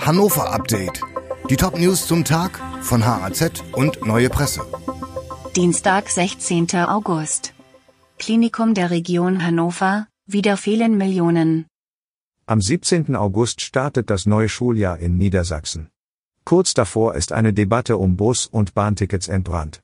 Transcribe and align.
Hannover 0.00 0.50
Update. 0.52 1.02
Die 1.50 1.56
Top-News 1.56 2.06
zum 2.06 2.24
Tag 2.24 2.58
von 2.80 3.04
HAZ 3.04 3.62
und 3.72 4.04
Neue 4.06 4.30
Presse. 4.30 4.62
Dienstag, 5.54 6.08
16. 6.08 6.74
August. 6.86 7.52
Klinikum 8.18 8.72
der 8.74 8.90
Region 8.90 9.44
Hannover, 9.44 10.06
wieder 10.26 10.56
fehlen 10.56 10.96
Millionen. 10.96 11.66
Am 12.46 12.60
17. 12.62 13.14
August 13.14 13.60
startet 13.60 14.08
das 14.08 14.26
neue 14.26 14.48
Schuljahr 14.48 14.98
in 14.98 15.18
Niedersachsen. 15.18 15.90
Kurz 16.44 16.72
davor 16.72 17.14
ist 17.14 17.32
eine 17.32 17.52
Debatte 17.52 17.98
um 17.98 18.16
Bus- 18.16 18.46
und 18.46 18.74
Bahntickets 18.74 19.28
entbrannt. 19.28 19.80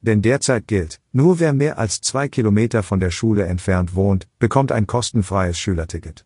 Denn 0.00 0.22
derzeit 0.22 0.66
gilt, 0.66 1.00
nur 1.12 1.40
wer 1.40 1.52
mehr 1.52 1.78
als 1.78 2.00
zwei 2.00 2.28
Kilometer 2.28 2.82
von 2.82 3.00
der 3.00 3.10
Schule 3.10 3.44
entfernt 3.44 3.94
wohnt, 3.94 4.28
bekommt 4.38 4.72
ein 4.72 4.86
kostenfreies 4.86 5.58
Schülerticket. 5.58 6.24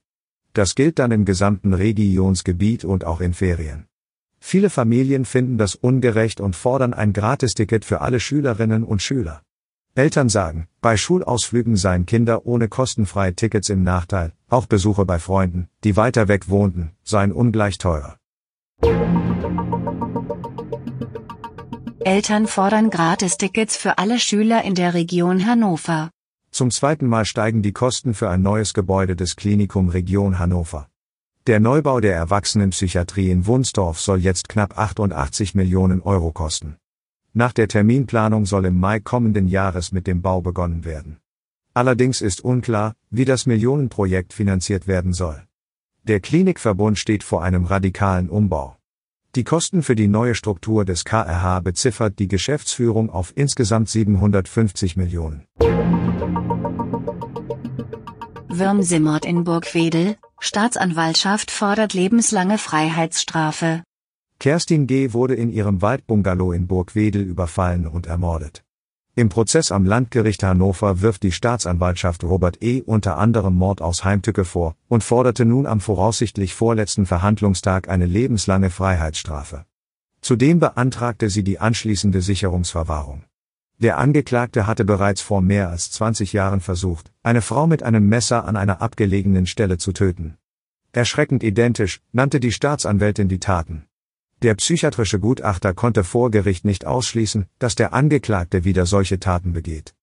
Das 0.53 0.75
gilt 0.75 0.98
dann 0.98 1.12
im 1.12 1.25
gesamten 1.25 1.73
Regionsgebiet 1.73 2.84
und 2.84 3.05
auch 3.05 3.20
in 3.20 3.33
Ferien. 3.33 3.87
Viele 4.38 4.70
Familien 4.70 5.25
finden 5.25 5.56
das 5.56 5.75
ungerecht 5.75 6.41
und 6.41 6.56
fordern 6.56 6.95
ein 6.95 7.12
Gratisticket 7.12 7.84
für 7.84 8.01
alle 8.01 8.20
Schülerinnen 8.20 8.84
und 8.84 9.01
Schüler. 9.01 9.42
Eltern 9.95 10.28
sagen, 10.28 10.69
bei 10.80 10.97
Schulausflügen 10.97 11.77
seien 11.77 12.06
Kinder 12.06 12.47
ohne 12.47 12.69
kostenfreie 12.69 13.34
Tickets 13.34 13.69
im 13.69 13.83
Nachteil, 13.83 14.33
auch 14.48 14.66
Besuche 14.66 15.05
bei 15.05 15.19
Freunden, 15.19 15.69
die 15.84 15.97
weiter 15.97 16.28
weg 16.28 16.48
wohnten, 16.48 16.92
seien 17.05 17.30
ungleich 17.30 17.78
teurer. 17.78 18.16
Eltern 22.00 22.47
fordern 22.47 22.91
Gratistickets 22.91 23.77
für 23.77 23.98
alle 23.98 24.19
Schüler 24.19 24.64
in 24.64 24.75
der 24.75 24.92
Region 24.92 25.47
Hannover. 25.47 26.11
Zum 26.55 26.70
zweiten 26.70 27.06
Mal 27.06 27.24
steigen 27.24 27.62
die 27.62 27.73
Kosten 27.73 28.12
für 28.12 28.29
ein 28.29 28.42
neues 28.42 28.74
Gebäude 28.74 29.16
des 29.16 29.37
Klinikum 29.37 29.88
Region 29.88 30.38
Hannover. 30.38 30.87
Der 31.47 31.61
Neubau 31.61 31.98
der 32.01 32.15
Erwachsenenpsychiatrie 32.15 33.30
in 33.30 33.47
Wunsdorf 33.47 33.98
soll 33.98 34.19
jetzt 34.19 34.51
knapp 34.51 34.77
88 34.78 35.55
Millionen 35.55 36.03
Euro 36.03 36.30
kosten. 36.30 36.77
Nach 37.33 37.55
der 37.55 37.69
Terminplanung 37.69 38.45
soll 38.45 38.67
im 38.67 38.78
Mai 38.78 39.00
kommenden 39.00 39.48
Jahres 39.48 39.92
mit 39.92 40.06
dem 40.06 40.20
Bau 40.20 40.42
begonnen 40.42 40.84
werden. 40.84 41.17
Allerdings 41.73 42.20
ist 42.20 42.42
unklar, 42.45 42.97
wie 43.08 43.25
das 43.25 43.47
Millionenprojekt 43.47 44.34
finanziert 44.34 44.86
werden 44.86 45.14
soll. 45.14 45.42
Der 46.03 46.20
Klinikverbund 46.20 46.98
steht 46.98 47.25
vor 47.25 47.42
einem 47.42 47.64
radikalen 47.64 48.28
Umbau. 48.28 48.77
Die 49.36 49.45
Kosten 49.45 49.83
für 49.83 49.95
die 49.95 50.08
neue 50.08 50.34
Struktur 50.34 50.84
des 50.84 51.06
KRH 51.06 51.61
beziffert 51.61 52.19
die 52.19 52.28
Geschäftsführung 52.28 53.08
auf 53.08 53.33
insgesamt 53.34 53.89
750 53.89 54.98
Millionen. 54.98 55.47
Würmsemord 58.48 59.25
in 59.25 59.42
Burgwedel, 59.42 60.17
Staatsanwaltschaft 60.39 61.51
fordert 61.51 61.95
lebenslange 61.95 62.59
Freiheitsstrafe. 62.59 63.83
Kerstin 64.39 64.87
G. 64.87 65.12
wurde 65.14 65.34
in 65.34 65.51
ihrem 65.51 65.83
Waldbungalow 65.83 66.53
in 66.53 66.69
Burgwedel 66.69 67.23
überfallen 67.23 67.89
und 67.89 68.06
ermordet. 68.06 68.62
Im 69.17 69.31
Prozess 69.31 69.73
am 69.73 69.84
Landgericht 69.84 70.45
Hannover 70.45 71.01
wirft 71.01 71.25
die 71.25 71.33
Staatsanwaltschaft 71.33 72.23
Robert 72.23 72.62
E. 72.62 72.83
unter 72.83 73.19
anderem 73.19 73.55
Mord 73.55 73.83
aus 73.83 74.05
Heimtücke 74.05 74.45
vor 74.45 74.77
und 74.89 75.03
forderte 75.03 75.45
nun 75.45 75.67
am 75.67 75.81
voraussichtlich 75.81 76.55
vorletzten 76.55 77.05
Verhandlungstag 77.05 77.89
eine 77.89 78.07
lebenslange 78.07 78.70
Freiheitsstrafe. 78.70 79.64
Zudem 80.20 80.61
beantragte 80.61 81.31
sie 81.31 81.42
die 81.42 81.59
anschließende 81.59 82.20
Sicherungsverwahrung. 82.20 83.25
Der 83.83 83.98
Angeklagte 83.98 84.69
hatte 84.69 84.84
bereits 84.84 85.20
vor 85.22 85.42
mehr 85.42 85.69
als 85.69 85.91
20 85.91 86.33
Jahren 86.33 86.61
versucht, 86.61 87.11
eine 87.25 87.42
Frau 87.42 87.66
mit 87.66 87.83
einem 87.83 88.08
Messer 88.08 88.44
an 88.44 88.56
einer 88.56 88.80
abgelegenen 88.80 89.44
Stelle 89.44 89.77
zu 89.77 89.91
töten. 89.91 90.36
Erschreckend 90.92 91.42
identisch 91.42 92.00
nannte 92.12 92.39
die 92.39 92.52
Staatsanwältin 92.52 93.27
die 93.27 93.41
Taten. 93.41 93.86
Der 94.41 94.55
psychiatrische 94.55 95.19
Gutachter 95.19 95.74
konnte 95.74 96.05
vor 96.05 96.30
Gericht 96.30 96.64
nicht 96.64 96.86
ausschließen, 96.86 97.47
dass 97.58 97.74
der 97.74 97.92
Angeklagte 97.92 98.62
wieder 98.62 98.86
solche 98.86 99.18
Taten 99.18 99.52
begeht. 99.52 99.95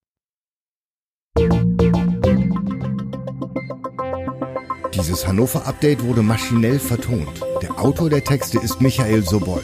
Dieses 4.94 5.25
Hannover-Update 5.25 6.04
wurde 6.04 6.22
maschinell 6.22 6.80
vertont. 6.80 7.46
Der 7.62 7.80
Autor 7.80 8.09
der 8.09 8.25
Texte 8.25 8.59
ist 8.59 8.81
Michael 8.81 9.24
Sobol. 9.24 9.64